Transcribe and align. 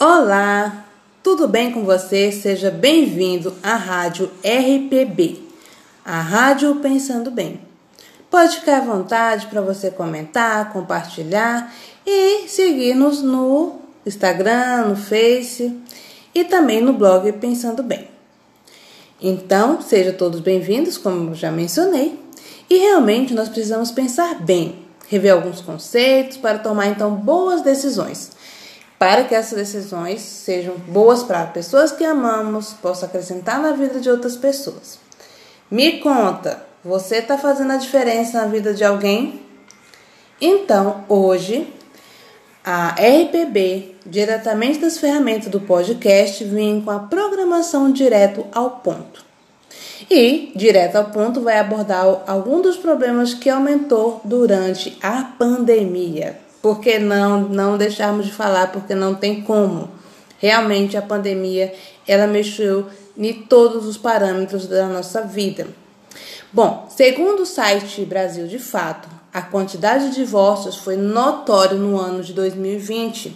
Olá, 0.00 0.86
tudo 1.24 1.48
bem 1.48 1.72
com 1.72 1.82
você? 1.82 2.30
Seja 2.30 2.70
bem-vindo 2.70 3.52
à 3.60 3.74
Rádio 3.74 4.30
RPB, 4.44 5.42
a 6.04 6.20
Rádio 6.20 6.76
Pensando 6.76 7.32
Bem. 7.32 7.60
Pode 8.30 8.60
ficar 8.60 8.76
à 8.76 8.84
vontade 8.84 9.48
para 9.48 9.60
você 9.60 9.90
comentar, 9.90 10.72
compartilhar 10.72 11.74
e 12.06 12.46
seguir-nos 12.46 13.22
no 13.22 13.80
Instagram, 14.06 14.84
no 14.86 14.94
Face 14.94 15.76
e 16.32 16.44
também 16.44 16.80
no 16.80 16.92
blog 16.92 17.32
Pensando 17.32 17.82
Bem. 17.82 18.06
Então, 19.20 19.82
sejam 19.82 20.12
todos 20.12 20.38
bem-vindos, 20.38 20.96
como 20.96 21.34
já 21.34 21.50
mencionei, 21.50 22.16
e 22.70 22.78
realmente 22.78 23.34
nós 23.34 23.48
precisamos 23.48 23.90
pensar 23.90 24.36
bem, 24.42 24.78
rever 25.08 25.32
alguns 25.32 25.60
conceitos 25.60 26.36
para 26.36 26.60
tomar 26.60 26.86
então 26.86 27.16
boas 27.16 27.62
decisões, 27.62 28.30
para 28.98 29.24
que 29.24 29.34
essas 29.34 29.56
decisões 29.56 30.20
sejam 30.20 30.74
boas 30.76 31.22
para 31.22 31.46
pessoas 31.46 31.92
que 31.92 32.04
amamos, 32.04 32.74
possam 32.74 33.08
acrescentar 33.08 33.60
na 33.60 33.72
vida 33.72 34.00
de 34.00 34.10
outras 34.10 34.36
pessoas. 34.36 34.98
Me 35.70 36.00
conta, 36.00 36.62
você 36.84 37.16
está 37.16 37.38
fazendo 37.38 37.72
a 37.72 37.76
diferença 37.76 38.40
na 38.40 38.46
vida 38.46 38.74
de 38.74 38.84
alguém? 38.84 39.40
Então, 40.40 41.04
hoje, 41.08 41.72
a 42.64 42.90
RPB, 42.90 43.96
diretamente 44.04 44.78
das 44.78 44.98
ferramentas 44.98 45.48
do 45.48 45.60
podcast, 45.60 46.42
vem 46.44 46.80
com 46.80 46.90
a 46.90 46.98
programação 46.98 47.92
direto 47.92 48.46
ao 48.52 48.70
ponto. 48.70 49.24
E, 50.10 50.52
direto 50.54 50.96
ao 50.96 51.06
ponto, 51.06 51.40
vai 51.40 51.58
abordar 51.58 52.22
algum 52.26 52.60
dos 52.60 52.76
problemas 52.76 53.34
que 53.34 53.50
aumentou 53.50 54.20
durante 54.24 54.96
a 55.02 55.22
pandemia. 55.22 56.47
Por 56.68 56.80
que 56.80 56.98
não, 56.98 57.48
não 57.48 57.78
deixarmos 57.78 58.26
de 58.26 58.32
falar? 58.32 58.70
Porque 58.70 58.94
não 58.94 59.14
tem 59.14 59.40
como. 59.40 59.90
Realmente 60.36 60.98
a 60.98 61.02
pandemia 61.02 61.72
ela 62.06 62.26
mexeu 62.26 62.88
em 63.16 63.32
todos 63.32 63.86
os 63.86 63.96
parâmetros 63.96 64.66
da 64.66 64.86
nossa 64.86 65.22
vida. 65.22 65.66
Bom, 66.52 66.86
segundo 66.94 67.40
o 67.40 67.46
site 67.46 68.04
Brasil 68.04 68.46
de 68.46 68.58
Fato, 68.58 69.08
a 69.32 69.40
quantidade 69.40 70.10
de 70.10 70.16
divórcios 70.16 70.76
foi 70.76 70.94
notória 70.94 71.74
no 71.74 71.98
ano 71.98 72.22
de 72.22 72.34
2020. 72.34 73.34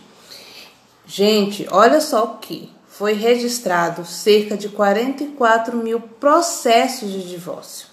Gente, 1.06 1.66
olha 1.70 2.02
só 2.02 2.24
o 2.24 2.36
que 2.36 2.70
foi 2.86 3.14
registrado 3.14 4.04
cerca 4.04 4.58
de 4.58 4.68
44 4.68 5.74
mil 5.78 6.00
processos 6.00 7.10
de 7.10 7.26
divórcio. 7.26 7.86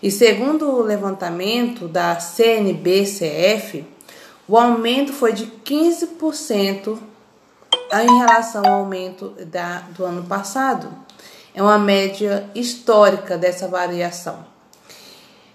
E 0.00 0.12
segundo 0.12 0.70
o 0.70 0.80
levantamento 0.80 1.88
da 1.88 2.20
CNBCF, 2.20 3.84
o 4.50 4.56
aumento 4.56 5.12
foi 5.12 5.32
de 5.32 5.46
15% 5.46 6.98
em 8.02 8.18
relação 8.18 8.64
ao 8.66 8.80
aumento 8.80 9.28
da, 9.46 9.84
do 9.96 10.04
ano 10.04 10.24
passado. 10.24 10.88
É 11.54 11.62
uma 11.62 11.78
média 11.78 12.50
histórica 12.52 13.38
dessa 13.38 13.68
variação. 13.68 14.44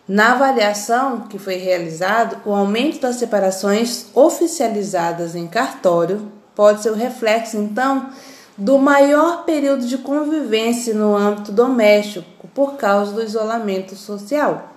Na 0.08 0.32
avaliação 0.32 1.28
que 1.28 1.38
foi 1.38 1.56
realizada, 1.56 2.38
o 2.46 2.54
aumento 2.54 3.02
das 3.02 3.18
separações 3.18 4.06
oficializadas 4.14 5.36
em 5.36 5.46
cartório 5.46 6.32
pode 6.56 6.82
ser 6.82 6.92
o 6.92 6.96
reflexo, 6.96 7.58
então, 7.58 8.10
do 8.58 8.78
maior 8.78 9.44
período 9.44 9.86
de 9.86 9.98
convivência 9.98 10.94
no 10.94 11.14
âmbito 11.18 11.52
doméstico 11.52 12.48
por 12.54 12.76
causa 12.76 13.12
do 13.12 13.22
isolamento 13.22 13.94
social. 13.94 14.72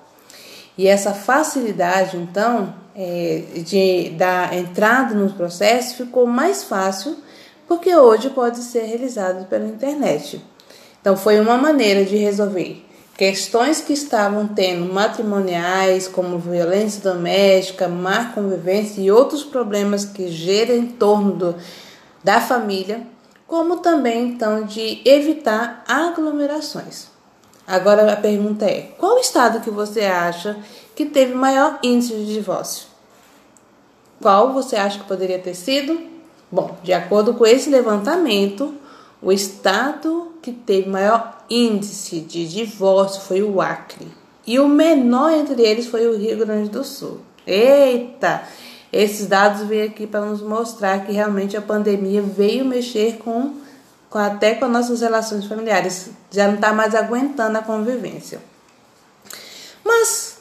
E 0.77 0.88
essa 0.88 1.14
facilidade, 1.14 2.16
então, 2.16 2.75
é, 3.00 3.44
de, 3.58 4.10
da 4.10 4.52
entrada 4.56 5.14
nos 5.14 5.32
processos 5.32 5.92
ficou 5.92 6.27
mais 6.27 6.64
fácil 6.64 7.16
porque 7.68 7.94
hoje 7.94 8.30
pode 8.30 8.58
ser 8.58 8.82
realizado 8.86 9.46
pela 9.46 9.66
internet. 9.66 10.44
Então, 11.00 11.16
foi 11.16 11.38
uma 11.38 11.56
maneira 11.56 12.04
de 12.04 12.16
resolver 12.16 12.84
questões 13.16 13.80
que 13.80 13.92
estavam 13.92 14.48
tendo 14.48 14.92
matrimoniais, 14.92 16.08
como 16.08 16.38
violência 16.38 17.00
doméstica, 17.03 17.87
má 17.87 18.32
convivência 18.32 19.00
e 19.00 19.10
outros 19.12 19.44
problemas 19.44 20.04
que 20.04 20.28
geram 20.28 20.75
em 20.75 20.87
torno 20.87 21.32
do, 21.32 21.54
da 22.25 22.41
família, 22.41 23.06
como 23.47 23.76
também 23.76 24.28
então 24.28 24.64
de 24.64 25.03
evitar 25.04 25.84
aglomerações. 25.87 27.06
Agora 27.66 28.12
a 28.12 28.16
pergunta 28.16 28.64
é: 28.64 28.92
qual 28.98 29.19
estado 29.19 29.60
que 29.60 29.70
você 29.70 30.00
acha 30.00 30.56
que 30.97 31.04
teve 31.04 31.34
maior 31.34 31.78
índice 31.82 32.14
de 32.14 32.34
divórcio? 32.34 32.88
Qual 34.21 34.53
você 34.53 34.77
acha 34.77 34.99
que 34.99 35.06
poderia 35.06 35.39
ter 35.39 35.55
sido? 35.55 36.01
Bom, 36.51 36.77
de 36.83 36.93
acordo 36.93 37.34
com 37.34 37.47
esse 37.47 37.69
levantamento, 37.71 38.75
o 39.21 39.31
estado 39.31 40.33
que 40.41 40.53
teve 40.53 40.89
maior 40.89 41.45
índice 41.51 42.21
de 42.21 42.49
divórcio 42.49 43.21
foi 43.23 43.43
o 43.43 43.61
Acre. 43.61 44.06
E 44.47 44.59
o 44.59 44.67
menor 44.67 45.33
entre 45.33 45.62
eles 45.62 45.87
foi 45.87 46.06
o 46.06 46.17
Rio 46.17 46.39
Grande 46.39 46.71
do 46.71 46.83
Sul. 46.83 47.21
Eita! 47.47 48.43
Esses 48.91 49.27
dados 49.27 49.67
vêm 49.67 49.83
aqui 49.83 50.06
para 50.06 50.25
nos 50.25 50.41
mostrar 50.41 51.05
que 51.05 51.12
realmente 51.12 51.56
a 51.56 51.62
pandemia 51.62 52.23
veio 52.23 52.65
mexer 52.65 53.19
com, 53.19 53.55
com 54.09 54.19
até 54.19 54.55
com 54.55 54.67
nossas 54.67 55.03
relações 55.03 55.45
familiares. 55.45 56.11
Já 56.31 56.47
não 56.47 56.55
está 56.55 56.73
mais 56.73 56.95
aguentando 56.95 57.59
a 57.59 57.62
convivência. 57.62 58.41
Mas 59.85 60.39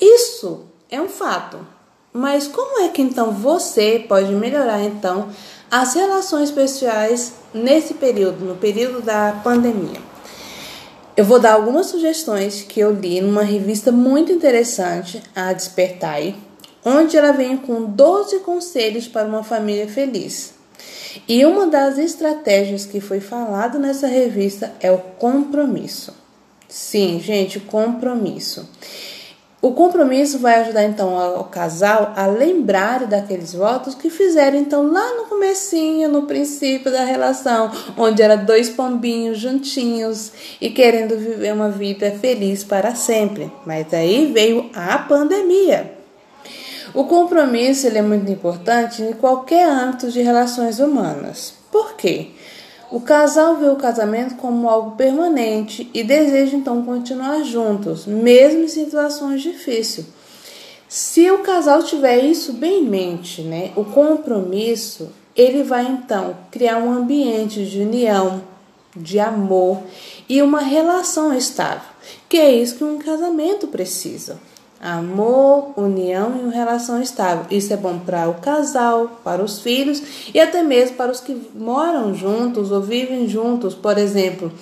isso 0.00 0.66
é 0.88 1.00
um 1.00 1.08
fato. 1.08 1.58
Mas 2.16 2.46
como 2.46 2.78
é 2.78 2.88
que 2.90 3.02
então 3.02 3.32
você 3.32 4.04
pode 4.08 4.30
melhorar 4.30 4.80
então 4.84 5.30
as 5.68 5.94
relações 5.94 6.48
pessoais 6.48 7.32
nesse 7.52 7.94
período, 7.94 8.44
no 8.44 8.54
período 8.54 9.02
da 9.02 9.40
pandemia? 9.42 10.00
Eu 11.16 11.24
vou 11.24 11.40
dar 11.40 11.54
algumas 11.54 11.86
sugestões 11.86 12.62
que 12.62 12.78
eu 12.78 12.92
li 12.92 13.20
numa 13.20 13.42
revista 13.42 13.90
muito 13.90 14.30
interessante, 14.30 15.20
a 15.34 15.52
Despertai, 15.52 16.36
onde 16.84 17.16
ela 17.16 17.32
vem 17.32 17.56
com 17.56 17.82
12 17.82 18.38
conselhos 18.40 19.08
para 19.08 19.26
uma 19.26 19.42
família 19.42 19.88
feliz. 19.88 20.54
E 21.26 21.44
uma 21.44 21.66
das 21.66 21.98
estratégias 21.98 22.86
que 22.86 23.00
foi 23.00 23.18
falado 23.18 23.76
nessa 23.76 24.06
revista 24.06 24.72
é 24.78 24.92
o 24.92 24.98
compromisso. 24.98 26.14
Sim, 26.68 27.18
gente, 27.20 27.58
compromisso. 27.58 28.68
O 29.64 29.72
compromisso 29.72 30.40
vai 30.40 30.56
ajudar 30.56 30.84
então 30.84 31.40
o 31.40 31.44
casal 31.44 32.12
a 32.14 32.26
lembrar 32.26 33.06
daqueles 33.06 33.54
votos 33.54 33.94
que 33.94 34.10
fizeram 34.10 34.58
então 34.58 34.92
lá 34.92 35.16
no 35.16 35.24
comecinho, 35.24 36.06
no 36.06 36.26
princípio 36.26 36.92
da 36.92 37.02
relação, 37.02 37.72
onde 37.96 38.20
era 38.20 38.36
dois 38.36 38.68
pombinhos 38.68 39.38
juntinhos 39.38 40.32
e 40.60 40.68
querendo 40.68 41.16
viver 41.16 41.54
uma 41.54 41.70
vida 41.70 42.10
feliz 42.10 42.62
para 42.62 42.94
sempre. 42.94 43.50
Mas 43.64 43.94
aí 43.94 44.30
veio 44.34 44.68
a 44.74 44.98
pandemia. 44.98 45.94
O 46.92 47.04
compromisso 47.04 47.86
é 47.86 48.02
muito 48.02 48.30
importante 48.30 49.00
em 49.00 49.14
qualquer 49.14 49.66
âmbito 49.66 50.10
de 50.10 50.20
relações 50.20 50.78
humanas. 50.78 51.54
Por 51.72 51.94
quê? 51.96 52.32
O 52.94 53.00
casal 53.00 53.56
vê 53.56 53.68
o 53.68 53.74
casamento 53.74 54.36
como 54.36 54.68
algo 54.68 54.92
permanente 54.92 55.90
e 55.92 56.04
deseja 56.04 56.56
então 56.56 56.84
continuar 56.84 57.42
juntos, 57.42 58.06
mesmo 58.06 58.62
em 58.62 58.68
situações 58.68 59.42
difíceis. 59.42 60.06
Se 60.88 61.28
o 61.28 61.38
casal 61.38 61.82
tiver 61.82 62.18
isso 62.18 62.52
bem 62.52 62.84
em 62.84 62.88
mente, 62.88 63.42
né, 63.42 63.72
o 63.74 63.84
compromisso, 63.84 65.10
ele 65.34 65.64
vai 65.64 65.84
então 65.84 66.36
criar 66.52 66.78
um 66.78 66.92
ambiente 66.92 67.66
de 67.66 67.80
união, 67.80 68.40
de 68.94 69.18
amor 69.18 69.82
e 70.28 70.40
uma 70.40 70.60
relação 70.60 71.34
estável, 71.34 71.90
que 72.28 72.36
é 72.36 72.54
isso 72.54 72.76
que 72.76 72.84
um 72.84 72.98
casamento 72.98 73.66
precisa 73.66 74.38
amor, 74.84 75.72
união 75.76 76.36
e 76.36 76.40
uma 76.42 76.52
relação 76.52 77.00
estável. 77.00 77.46
Isso 77.50 77.72
é 77.72 77.76
bom 77.76 77.98
para 77.98 78.28
o 78.28 78.34
casal, 78.34 79.20
para 79.24 79.42
os 79.42 79.60
filhos 79.60 80.02
e 80.34 80.38
até 80.38 80.62
mesmo 80.62 80.96
para 80.96 81.10
os 81.10 81.20
que 81.20 81.34
moram 81.54 82.14
juntos 82.14 82.70
ou 82.70 82.82
vivem 82.82 83.26
juntos. 83.26 83.74
Por 83.74 83.96
exemplo, 83.96 84.52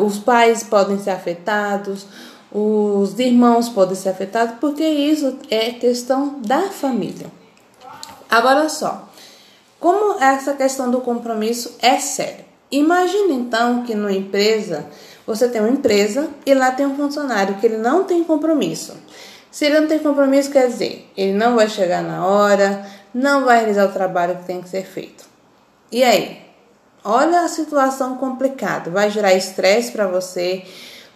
os 0.00 0.18
pais 0.18 0.62
podem 0.62 0.98
ser 0.98 1.10
afetados, 1.10 2.06
os 2.50 3.18
irmãos 3.18 3.68
podem 3.68 3.94
ser 3.94 4.08
afetados, 4.08 4.54
porque 4.58 4.82
isso 4.82 5.36
é 5.50 5.72
questão 5.72 6.40
da 6.40 6.62
família. 6.62 7.26
Agora 8.30 8.66
só, 8.70 9.10
como 9.78 10.22
essa 10.22 10.54
questão 10.54 10.90
do 10.90 11.02
compromisso 11.02 11.76
é 11.80 11.98
séria. 11.98 12.46
Imagine 12.70 13.34
então 13.34 13.82
que 13.82 13.94
numa 13.94 14.12
empresa, 14.12 14.86
você 15.26 15.48
tem 15.48 15.60
uma 15.60 15.70
empresa 15.70 16.30
e 16.46 16.54
lá 16.54 16.70
tem 16.70 16.86
um 16.86 16.96
funcionário 16.96 17.56
que 17.56 17.66
ele 17.66 17.76
não 17.76 18.04
tem 18.04 18.24
compromisso. 18.24 18.94
Se 19.50 19.64
ele 19.64 19.80
não 19.80 19.88
tem 19.88 19.98
compromisso, 19.98 20.50
quer 20.50 20.68
dizer, 20.68 21.10
ele 21.16 21.32
não 21.32 21.56
vai 21.56 21.68
chegar 21.68 22.02
na 22.02 22.24
hora, 22.24 22.86
não 23.12 23.44
vai 23.44 23.58
realizar 23.58 23.86
o 23.86 23.92
trabalho 23.92 24.36
que 24.36 24.44
tem 24.44 24.62
que 24.62 24.68
ser 24.68 24.84
feito. 24.84 25.24
E 25.90 26.04
aí? 26.04 26.40
Olha 27.02 27.40
a 27.40 27.48
situação 27.48 28.16
complicada, 28.16 28.90
vai 28.90 29.10
gerar 29.10 29.32
estresse 29.32 29.90
para 29.90 30.06
você. 30.06 30.64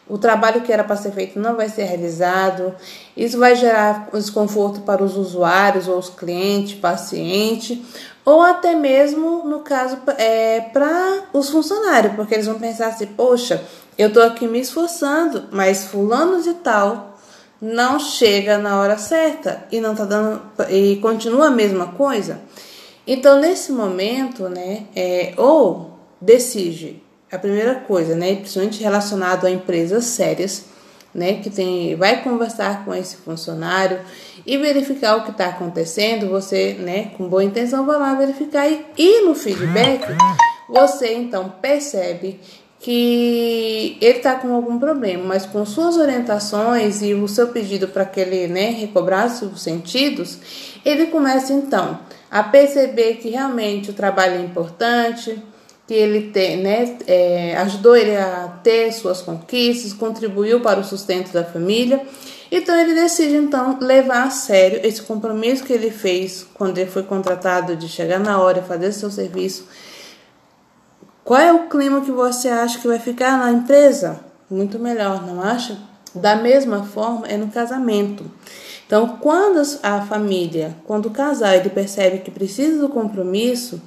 O 0.09 0.19
trabalho 0.19 0.63
que 0.63 0.73
era 0.73 0.83
para 0.83 0.97
ser 0.97 1.13
feito 1.13 1.39
não 1.39 1.55
vai 1.55 1.69
ser 1.69 1.85
realizado. 1.85 2.75
Isso 3.17 3.39
vai 3.39 3.55
gerar 3.55 4.09
desconforto 4.13 4.81
para 4.81 5.03
os 5.03 5.17
usuários 5.17 5.87
ou 5.87 5.99
os 5.99 6.09
clientes, 6.09 6.75
paciente, 6.75 7.85
ou 8.25 8.41
até 8.41 8.75
mesmo 8.75 9.45
no 9.45 9.61
caso 9.61 9.99
é, 10.19 10.61
para 10.73 11.25
os 11.33 11.51
funcionários, 11.51 12.15
porque 12.15 12.35
eles 12.35 12.47
vão 12.47 12.59
pensar 12.59 12.89
assim, 12.89 13.07
poxa, 13.07 13.63
eu 13.97 14.09
estou 14.09 14.23
aqui 14.23 14.49
me 14.49 14.61
esforçando, 14.61 15.45
mas 15.53 15.85
fulano 15.85 16.43
de 16.43 16.55
tal 16.55 17.14
não 17.65 17.99
chega 17.99 18.59
na 18.59 18.79
hora 18.79 18.99
certa 18.99 19.65
e 19.73 19.81
não 19.81 19.95
tá 19.95 20.05
dando 20.05 20.43
e 20.69 20.97
continua 20.97 21.47
a 21.47 21.51
mesma 21.51 21.87
coisa. 21.87 22.43
Então 23.07 23.41
nesse 23.41 23.73
momento, 23.73 24.51
né, 24.51 24.83
é, 24.95 25.33
ou 25.39 25.99
decide 26.21 27.03
a 27.33 27.39
primeira 27.39 27.77
coisa, 27.77 28.15
né, 28.15 28.37
principalmente 28.37 28.83
relacionado 28.83 29.47
a 29.47 29.51
empresas 29.51 30.05
sérias, 30.05 30.67
né, 31.15 31.41
que 31.43 31.49
tem, 31.49 31.97
vai 31.97 32.23
conversar 32.23 32.85
com 32.85 32.95
esse 32.95 33.17
funcionário 33.17 33.99
e 34.45 34.59
verificar 34.59 35.17
o 35.17 35.25
que 35.25 35.31
está 35.31 35.47
acontecendo. 35.47 36.29
Você, 36.29 36.75
né, 36.75 37.13
com 37.17 37.27
boa 37.29 37.43
intenção, 37.43 37.87
vai 37.87 37.99
lá 37.99 38.13
verificar 38.13 38.69
e, 38.69 38.85
e 38.99 39.23
no 39.23 39.35
feedback 39.35 40.05
você 40.69 41.15
então 41.15 41.55
percebe 41.63 42.41
que 42.85 43.97
ele 43.99 44.19
está 44.19 44.35
com 44.35 44.55
algum 44.55 44.79
problema, 44.79 45.25
mas 45.25 45.47
com 45.47 45.65
suas 45.65 45.97
orientações 45.97 47.01
e 47.01 47.15
o 47.15 47.27
seu 47.27 47.49
pedido 47.49 47.89
para 47.89 48.05
que 48.05 48.21
ele 48.21 48.47
né, 48.47 48.73
recobrasse 48.73 49.43
os 49.47 49.63
sentidos, 49.63 50.37
ele 50.85 51.07
começa 51.07 51.55
então 51.55 51.99
a 52.31 52.43
perceber 52.43 53.15
que 53.15 53.31
realmente 53.31 53.89
o 53.89 53.95
trabalho 53.95 54.35
é 54.35 54.41
importante, 54.41 55.43
que 55.87 55.95
ele 55.95 56.31
tem, 56.31 56.59
né, 56.59 56.99
é, 57.07 57.57
ajudou 57.57 57.97
ele 57.97 58.19
a 58.19 58.59
ter 58.63 58.93
suas 58.93 59.23
conquistas, 59.23 59.95
contribuiu 59.95 60.61
para 60.61 60.79
o 60.79 60.85
sustento 60.85 61.33
da 61.33 61.43
família. 61.43 62.03
Então 62.53 62.79
ele 62.79 62.95
decide 62.95 63.37
então 63.37 63.79
levar 63.81 64.25
a 64.25 64.31
sério 64.31 64.81
esse 64.85 65.01
compromisso 65.01 65.65
que 65.65 65.73
ele 65.73 65.91
fez 65.91 66.47
quando 66.53 66.77
ele 66.77 66.91
foi 66.91 67.03
contratado 67.03 67.77
de 67.77 67.89
chegar 67.89 68.21
na 68.21 68.39
hora 68.43 68.59
e 68.59 68.69
fazer 68.69 68.93
seu 68.93 69.11
serviço. 69.11 69.65
Qual 71.25 71.41
é 71.41 71.51
o 71.51 71.69
clima 71.69 72.03
que 72.03 72.11
você 72.11 72.49
acha 72.49 72.79
que 72.79 72.87
vai 72.87 72.99
ficar 72.99 73.39
na 73.39 73.51
empresa? 73.51 74.21
Muito 74.51 74.79
melhor, 74.79 75.27
não 75.27 75.41
acha? 75.41 75.79
Da 76.15 76.37
mesma 76.37 76.85
forma 76.85 77.27
é 77.27 77.37
no 77.39 77.49
casamento. 77.49 78.31
Então, 78.87 79.17
quando 79.21 79.63
a 79.83 80.03
família, 80.03 80.77
quando 80.87 81.07
o 81.07 81.11
casal 81.11 81.55
ele 81.55 81.71
percebe 81.71 82.19
que 82.19 82.31
precisa 82.31 82.79
do 82.79 82.91
compromisso, 82.91 83.81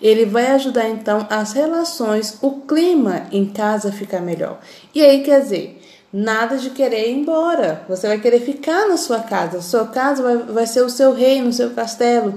ele 0.00 0.24
vai 0.24 0.46
ajudar 0.52 0.88
então 0.88 1.26
as 1.28 1.52
relações, 1.52 2.38
o 2.40 2.60
clima 2.60 3.26
em 3.32 3.46
casa 3.46 3.90
ficar 3.90 4.20
melhor. 4.20 4.60
E 4.94 5.02
aí 5.02 5.24
quer 5.24 5.40
dizer, 5.40 5.82
nada 6.12 6.56
de 6.56 6.70
querer 6.70 7.10
ir 7.10 7.18
embora. 7.18 7.82
Você 7.88 8.06
vai 8.06 8.20
querer 8.20 8.40
ficar 8.40 8.86
na 8.86 8.96
sua 8.96 9.18
casa. 9.18 9.60
Sua 9.60 9.86
casa 9.86 10.22
vai, 10.22 10.36
vai 10.36 10.66
ser 10.66 10.82
o 10.82 10.88
seu 10.88 11.12
reino, 11.12 11.48
o 11.48 11.52
seu 11.52 11.70
castelo. 11.70 12.34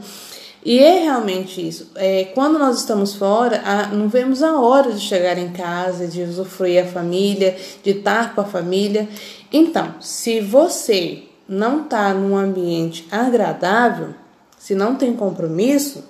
E 0.67 0.79
é 0.79 0.99
realmente 0.99 1.65
isso. 1.65 1.89
É, 1.95 2.25
quando 2.35 2.59
nós 2.59 2.79
estamos 2.79 3.15
fora, 3.15 3.61
a, 3.63 3.87
não 3.87 4.09
vemos 4.09 4.43
a 4.43 4.59
hora 4.59 4.91
de 4.91 4.99
chegar 4.99 5.37
em 5.37 5.53
casa, 5.53 6.05
de 6.05 6.21
usufruir 6.21 6.83
a 6.83 6.85
família, 6.85 7.57
de 7.81 7.91
estar 7.91 8.35
com 8.35 8.41
a 8.41 8.43
família. 8.43 9.07
Então, 9.49 9.95
se 10.01 10.41
você 10.41 11.23
não 11.47 11.83
está 11.83 12.13
num 12.13 12.35
ambiente 12.35 13.07
agradável, 13.09 14.13
se 14.59 14.75
não 14.75 14.97
tem 14.97 15.15
compromisso, 15.15 16.03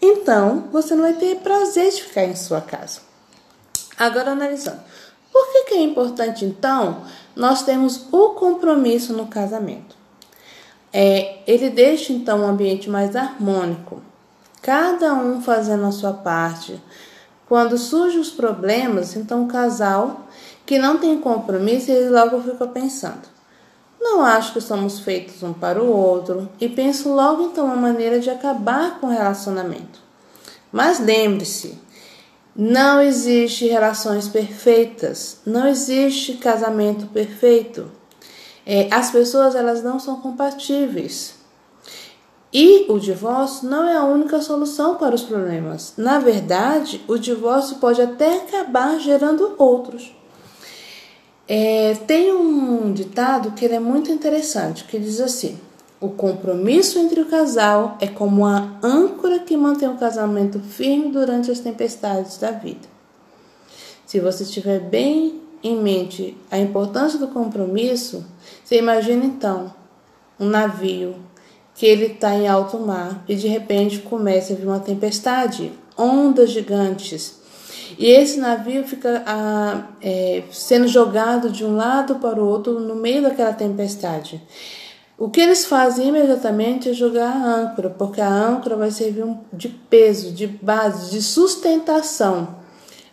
então 0.00 0.70
você 0.72 0.94
não 0.94 1.02
vai 1.02 1.12
ter 1.12 1.40
prazer 1.40 1.92
de 1.92 2.04
ficar 2.04 2.24
em 2.24 2.34
sua 2.34 2.62
casa. 2.62 3.00
Agora 3.98 4.30
analisando. 4.30 4.80
Por 5.30 5.52
que, 5.52 5.64
que 5.64 5.74
é 5.74 5.82
importante 5.82 6.46
então 6.46 7.02
nós 7.36 7.62
temos 7.62 8.06
o 8.10 8.30
compromisso 8.30 9.12
no 9.12 9.26
casamento? 9.26 9.97
É, 10.92 11.38
ele 11.46 11.70
deixa 11.70 12.12
então 12.12 12.40
um 12.40 12.46
ambiente 12.46 12.88
mais 12.88 13.14
harmônico, 13.14 14.02
cada 14.62 15.14
um 15.14 15.40
fazendo 15.40 15.84
a 15.84 15.92
sua 15.92 16.12
parte. 16.12 16.80
Quando 17.46 17.78
surgem 17.78 18.20
os 18.20 18.30
problemas, 18.30 19.16
então 19.16 19.44
o 19.44 19.48
casal 19.48 20.28
que 20.64 20.78
não 20.78 20.98
tem 20.98 21.18
compromisso, 21.18 21.90
ele 21.90 22.10
logo 22.10 22.40
fica 22.42 22.66
pensando: 22.66 23.22
não 24.00 24.24
acho 24.24 24.52
que 24.52 24.60
somos 24.60 25.00
feitos 25.00 25.42
um 25.42 25.52
para 25.52 25.82
o 25.82 25.90
outro 25.90 26.48
e 26.60 26.68
penso 26.68 27.12
logo 27.12 27.42
então 27.42 27.66
uma 27.66 27.76
maneira 27.76 28.20
de 28.20 28.30
acabar 28.30 29.00
com 29.00 29.06
o 29.06 29.10
relacionamento. 29.10 30.00
Mas 30.70 31.00
lembre-se, 31.00 31.78
não 32.54 33.00
existe 33.00 33.66
relações 33.66 34.28
perfeitas, 34.28 35.38
não 35.46 35.66
existe 35.66 36.34
casamento 36.34 37.06
perfeito. 37.06 37.90
É, 38.70 38.86
as 38.90 39.10
pessoas 39.10 39.54
elas 39.54 39.82
não 39.82 39.98
são 39.98 40.20
compatíveis. 40.20 41.34
E 42.52 42.84
o 42.90 42.98
divórcio 42.98 43.66
não 43.66 43.88
é 43.88 43.96
a 43.96 44.04
única 44.04 44.42
solução 44.42 44.96
para 44.96 45.14
os 45.14 45.22
problemas. 45.22 45.94
Na 45.96 46.18
verdade, 46.18 47.02
o 47.08 47.16
divórcio 47.16 47.76
pode 47.76 48.02
até 48.02 48.36
acabar 48.36 49.00
gerando 49.00 49.54
outros. 49.56 50.14
É, 51.48 51.94
tem 52.06 52.30
um 52.30 52.92
ditado 52.92 53.52
que 53.52 53.64
é 53.64 53.80
muito 53.80 54.12
interessante, 54.12 54.84
que 54.84 54.98
diz 54.98 55.18
assim: 55.18 55.58
o 55.98 56.10
compromisso 56.10 56.98
entre 56.98 57.22
o 57.22 57.26
casal 57.26 57.96
é 58.02 58.06
como 58.06 58.44
a 58.44 58.76
âncora 58.82 59.38
que 59.38 59.56
mantém 59.56 59.88
o 59.88 59.96
casamento 59.96 60.60
firme 60.60 61.10
durante 61.10 61.50
as 61.50 61.60
tempestades 61.60 62.36
da 62.36 62.50
vida. 62.50 62.86
Se 64.04 64.20
você 64.20 64.44
tiver 64.44 64.80
bem 64.80 65.47
em 65.62 65.76
mente 65.76 66.36
a 66.50 66.58
importância 66.58 67.18
do 67.18 67.28
compromisso, 67.28 68.24
você 68.64 68.78
imagina 68.78 69.24
então 69.24 69.72
um 70.38 70.46
navio 70.46 71.16
que 71.74 71.86
ele 71.86 72.06
está 72.06 72.34
em 72.34 72.48
alto 72.48 72.78
mar 72.78 73.24
e 73.28 73.36
de 73.36 73.48
repente 73.48 74.00
começa 74.00 74.52
a 74.52 74.56
vir 74.56 74.66
uma 74.66 74.80
tempestade, 74.80 75.72
ondas 75.96 76.50
gigantes 76.50 77.38
e 77.96 78.06
esse 78.06 78.38
navio 78.38 78.84
fica 78.84 79.22
ah, 79.26 79.86
é, 80.02 80.42
sendo 80.50 80.88
jogado 80.88 81.50
de 81.50 81.64
um 81.64 81.76
lado 81.76 82.16
para 82.16 82.40
o 82.40 82.46
outro 82.46 82.80
no 82.80 82.94
meio 82.94 83.22
daquela 83.22 83.52
tempestade. 83.52 84.42
O 85.16 85.28
que 85.28 85.40
eles 85.40 85.64
fazem 85.64 86.08
imediatamente 86.08 86.88
é 86.88 86.92
jogar 86.92 87.30
a 87.30 87.54
âncora, 87.54 87.90
porque 87.90 88.20
a 88.20 88.28
âncora 88.28 88.76
vai 88.76 88.90
servir 88.90 89.24
de 89.52 89.68
peso, 89.68 90.32
de 90.32 90.46
base, 90.46 91.10
de 91.10 91.20
sustentação. 91.20 92.57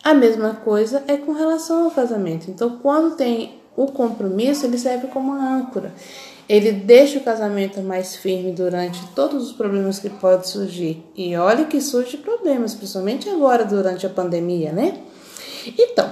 A 0.06 0.14
mesma 0.14 0.54
coisa 0.54 1.04
é 1.08 1.18
com 1.18 1.32
relação 1.32 1.86
ao 1.86 1.90
casamento. 1.90 2.52
Então, 2.52 2.78
quando 2.78 3.16
tem 3.16 3.60
o 3.76 3.88
compromisso, 3.88 4.64
ele 4.64 4.78
serve 4.78 5.08
como 5.08 5.34
âncora. 5.34 5.92
Ele 6.48 6.72
deixa 6.72 7.18
o 7.18 7.24
casamento 7.24 7.82
mais 7.82 8.16
firme 8.16 8.52
durante 8.52 9.04
todos 9.16 9.48
os 9.48 9.52
problemas 9.52 9.98
que 9.98 10.12
podem 10.12 10.46
surgir. 10.46 11.04
E 11.16 11.36
olha 11.36 11.66
que 11.66 11.82
surge 11.82 12.18
problemas, 12.18 12.76
principalmente 12.76 13.28
agora 13.28 13.66
durante 13.66 14.06
a 14.06 14.10
pandemia, 14.12 14.72
né? 14.72 15.02
Então, 15.66 16.08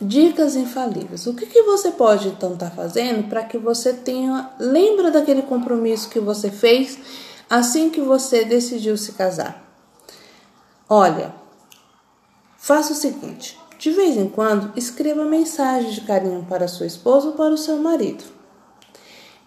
dicas 0.00 0.56
infalíveis. 0.56 1.24
O 1.28 1.34
que, 1.34 1.46
que 1.46 1.62
você 1.62 1.92
pode 1.92 2.26
então 2.26 2.54
estar 2.54 2.70
tá 2.70 2.74
fazendo 2.74 3.28
para 3.28 3.44
que 3.44 3.58
você 3.58 3.92
tenha. 3.92 4.50
Lembra 4.58 5.12
daquele 5.12 5.42
compromisso 5.42 6.10
que 6.10 6.18
você 6.18 6.50
fez 6.50 6.98
assim 7.48 7.90
que 7.90 8.00
você 8.00 8.44
decidiu 8.44 8.96
se 8.96 9.12
casar? 9.12 9.64
Olha, 10.88 11.32
faça 12.58 12.92
o 12.92 12.96
seguinte: 12.96 13.56
de 13.78 13.90
vez 13.92 14.16
em 14.16 14.28
quando, 14.28 14.76
escreva 14.76 15.24
mensagens 15.24 15.94
de 15.94 16.00
carinho 16.02 16.44
para 16.46 16.68
sua 16.68 16.84
esposa 16.84 17.28
ou 17.28 17.32
para 17.34 17.54
o 17.54 17.56
seu 17.56 17.76
marido. 17.78 18.24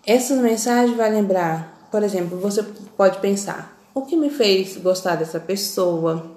Essas 0.08 0.40
mensagens 0.40 0.98
vai 0.98 1.12
lembrar, 1.12 1.88
por 1.92 2.02
exemplo, 2.02 2.40
você 2.40 2.64
pode 2.98 3.20
pensar: 3.20 3.78
o 3.94 4.02
que 4.04 4.16
me 4.16 4.30
fez 4.30 4.78
gostar 4.78 5.16
dessa 5.16 5.40
pessoa? 5.40 6.32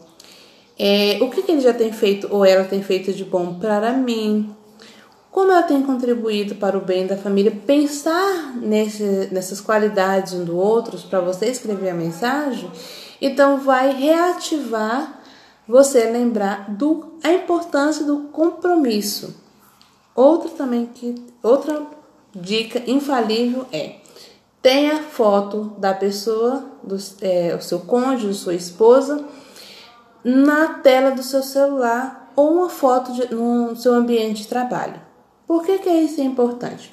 É, 0.76 1.19
o 1.23 1.31
que, 1.31 1.43
que 1.43 1.52
ele 1.52 1.61
já 1.61 1.73
tem 1.73 1.93
feito 1.93 2.28
ou 2.31 2.45
ela 2.45 2.64
tem 2.64 2.83
feito 2.83 3.12
de 3.12 3.25
bom 3.25 3.54
para 3.61 3.93
mim? 3.93 4.54
Como 5.31 5.50
ela 5.50 5.62
tem 5.62 5.83
contribuído 5.83 6.57
para 6.57 6.76
o 6.76 6.81
bem 6.81 7.07
da 7.07 7.16
família? 7.16 7.52
Pensar 7.66 8.57
nesse, 8.57 9.28
nessas 9.33 9.61
qualidades 9.61 10.33
um 10.33 10.45
do 10.45 10.57
outro 10.57 10.99
para 11.09 11.21
você 11.21 11.47
escrever 11.47 11.90
a 11.90 11.95
mensagem, 11.95 12.71
então 13.21 13.59
vai 13.59 13.93
reativar 13.93 15.24
você 15.66 16.04
lembrar 16.04 16.71
do 16.71 17.14
a 17.23 17.33
importância 17.33 18.04
do 18.04 18.28
compromisso. 18.33 19.42
Outra 20.14 20.50
também 20.50 20.87
que 20.87 21.14
outra 21.42 21.83
dica 22.35 22.83
infalível 22.90 23.66
é 23.73 23.97
tenha 24.61 25.02
foto 25.02 25.75
da 25.78 25.92
pessoa, 25.92 26.64
do 26.83 26.97
é, 27.21 27.54
o 27.54 27.61
seu 27.61 27.80
cônjuge, 27.80 28.38
sua 28.38 28.54
esposa, 28.54 29.25
na 30.23 30.68
tela 30.78 31.11
do 31.11 31.23
seu 31.23 31.42
celular 31.42 32.33
ou 32.35 32.52
uma 32.54 32.71
foto 32.71 33.12
de, 33.12 33.35
no 33.35 33.76
seu 33.76 33.92
ambiente 33.92 34.42
de 34.42 34.49
trabalho. 34.49 35.00
Por 35.47 35.64
que, 35.64 35.78
que 35.78 35.90
isso 35.90 36.21
é 36.21 36.25
importante? 36.25 36.92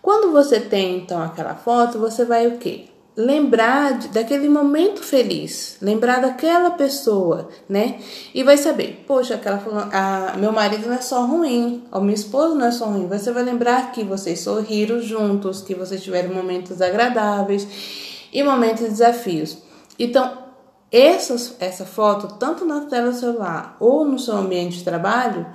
Quando 0.00 0.30
você 0.30 0.60
tem 0.60 0.98
então 0.98 1.20
aquela 1.20 1.54
foto, 1.54 1.98
você 1.98 2.24
vai 2.24 2.46
o 2.46 2.58
quê? 2.58 2.88
Lembrar 3.16 3.98
daquele 4.08 4.48
momento 4.48 5.00
feliz, 5.02 5.76
lembrar 5.80 6.20
daquela 6.20 6.72
pessoa, 6.72 7.48
né? 7.68 8.00
E 8.34 8.42
vai 8.42 8.56
saber, 8.56 9.04
poxa, 9.06 9.36
aquela 9.36 9.62
a, 9.92 10.36
meu 10.36 10.52
marido 10.52 10.88
não 10.88 10.94
é 10.94 11.00
só 11.00 11.24
ruim, 11.24 11.84
o 11.92 12.00
meu 12.00 12.14
esposo 12.14 12.54
não 12.56 12.66
é 12.66 12.72
só 12.72 12.86
ruim. 12.86 13.06
Você 13.06 13.30
vai 13.30 13.44
lembrar 13.44 13.92
que 13.92 14.02
vocês 14.02 14.40
sorriram 14.40 15.00
juntos, 15.00 15.62
que 15.62 15.74
vocês 15.74 16.02
tiveram 16.02 16.34
momentos 16.34 16.82
agradáveis 16.82 17.66
e 18.32 18.42
momentos 18.42 18.82
de 18.82 18.90
desafios. 18.90 19.58
Então, 19.96 20.44
essa, 20.90 21.56
essa 21.60 21.84
foto, 21.84 22.36
tanto 22.38 22.64
na 22.64 22.82
tela 22.82 23.10
do 23.10 23.16
celular 23.16 23.76
ou 23.78 24.04
no 24.04 24.18
seu 24.18 24.36
ambiente 24.36 24.78
de 24.78 24.84
trabalho, 24.84 25.46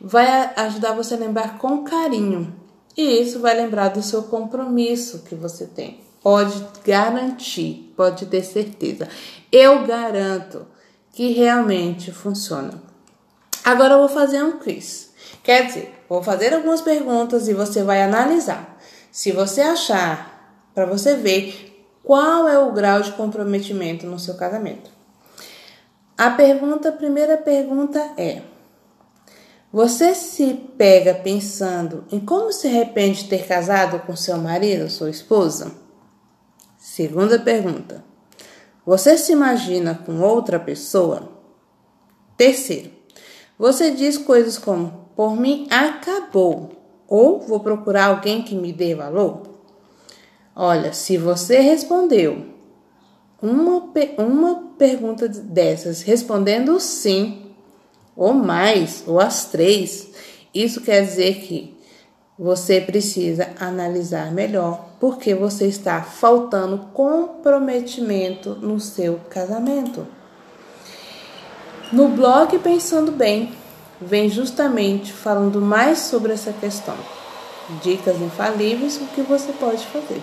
vai 0.00 0.50
ajudar 0.56 0.94
você 0.94 1.14
a 1.14 1.18
lembrar 1.18 1.58
com 1.58 1.84
carinho. 1.84 2.54
E 2.96 3.20
isso 3.20 3.38
vai 3.38 3.54
lembrar 3.54 3.88
do 3.88 4.02
seu 4.02 4.22
compromisso 4.24 5.22
que 5.24 5.34
você 5.34 5.66
tem. 5.66 6.11
Pode 6.22 6.64
garantir, 6.84 7.92
pode 7.96 8.26
ter 8.26 8.42
certeza. 8.42 9.08
Eu 9.50 9.84
garanto 9.84 10.66
que 11.12 11.32
realmente 11.32 12.12
funciona. 12.12 12.74
Agora 13.64 13.94
eu 13.94 13.98
vou 13.98 14.08
fazer 14.08 14.42
um 14.42 14.58
quiz. 14.58 15.12
Quer 15.42 15.66
dizer, 15.66 16.04
vou 16.08 16.22
fazer 16.22 16.54
algumas 16.54 16.80
perguntas 16.80 17.48
e 17.48 17.54
você 17.54 17.82
vai 17.82 18.02
analisar. 18.02 18.78
Se 19.10 19.32
você 19.32 19.60
achar, 19.60 20.32
para 20.74 20.86
você 20.86 21.14
ver 21.16 21.72
qual 22.02 22.48
é 22.48 22.58
o 22.58 22.72
grau 22.72 23.00
de 23.00 23.12
comprometimento 23.12 24.06
no 24.06 24.18
seu 24.18 24.34
casamento. 24.34 24.90
A 26.16 26.30
pergunta, 26.30 26.88
a 26.88 26.92
primeira 26.92 27.36
pergunta 27.36 27.98
é: 28.16 28.42
você 29.72 30.14
se 30.14 30.54
pega 30.76 31.14
pensando 31.14 32.04
em 32.10 32.20
como 32.20 32.52
se 32.52 32.68
arrepende 32.68 33.22
de 33.22 33.28
ter 33.28 33.46
casado 33.46 34.00
com 34.00 34.14
seu 34.14 34.36
marido 34.38 34.90
sua 34.90 35.10
esposa? 35.10 35.81
Segunda 36.94 37.38
pergunta: 37.38 38.04
Você 38.84 39.16
se 39.16 39.32
imagina 39.32 39.98
com 40.04 40.20
outra 40.20 40.60
pessoa? 40.60 41.26
Terceiro: 42.36 42.90
Você 43.58 43.92
diz 43.92 44.18
coisas 44.18 44.58
como: 44.58 45.08
Por 45.16 45.34
mim 45.34 45.66
acabou, 45.70 46.72
ou 47.08 47.40
vou 47.40 47.60
procurar 47.60 48.08
alguém 48.08 48.42
que 48.42 48.54
me 48.54 48.74
dê 48.74 48.94
valor? 48.94 49.40
Olha, 50.54 50.92
se 50.92 51.16
você 51.16 51.60
respondeu 51.60 52.44
uma, 53.40 53.90
uma 54.18 54.74
pergunta 54.76 55.26
dessas 55.26 56.02
respondendo 56.02 56.78
sim, 56.78 57.54
ou 58.14 58.34
mais, 58.34 59.02
ou 59.06 59.18
as 59.18 59.46
três, 59.46 60.10
isso 60.54 60.82
quer 60.82 61.02
dizer 61.02 61.36
que 61.36 61.71
você 62.38 62.80
precisa 62.80 63.50
analisar 63.60 64.32
melhor 64.32 64.86
porque 64.98 65.34
você 65.34 65.66
está 65.66 66.02
faltando 66.02 66.78
comprometimento 66.92 68.50
no 68.54 68.80
seu 68.80 69.20
casamento. 69.28 70.06
No 71.92 72.08
blog 72.08 72.58
Pensando 72.58 73.12
Bem, 73.12 73.52
vem 74.00 74.28
justamente 74.28 75.12
falando 75.12 75.60
mais 75.60 75.98
sobre 75.98 76.32
essa 76.32 76.52
questão. 76.52 76.96
Dicas 77.82 78.20
infalíveis, 78.20 78.96
o 78.96 79.06
que 79.08 79.22
você 79.22 79.52
pode 79.52 79.86
fazer. 79.86 80.22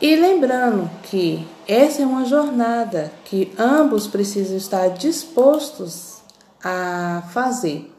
E 0.00 0.14
lembrando 0.14 0.90
que 1.04 1.46
essa 1.66 2.02
é 2.02 2.06
uma 2.06 2.24
jornada 2.24 3.12
que 3.24 3.52
ambos 3.58 4.06
precisam 4.06 4.56
estar 4.56 4.88
dispostos 4.90 6.18
a 6.62 7.22
fazer. 7.32 7.90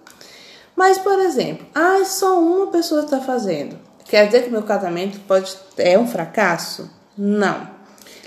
Mas, 0.80 0.98
por 0.98 1.20
exemplo, 1.20 1.68
ah, 1.76 2.06
só 2.06 2.42
uma 2.42 2.68
pessoa 2.68 3.04
está 3.04 3.20
fazendo. 3.20 3.78
Quer 4.06 4.28
dizer 4.28 4.46
que 4.46 4.50
meu 4.50 4.64
casamento 4.64 5.20
pode 5.28 5.54
é 5.76 6.00
um 6.00 6.08
fracasso? 6.08 6.90
Não. 7.18 7.68